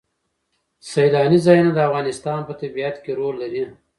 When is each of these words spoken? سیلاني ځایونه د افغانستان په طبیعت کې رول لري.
سیلاني 0.89 1.39
ځایونه 1.45 1.71
د 1.73 1.79
افغانستان 1.87 2.39
په 2.47 2.53
طبیعت 2.61 2.95
کې 3.03 3.11
رول 3.19 3.35
لري. 3.43 3.63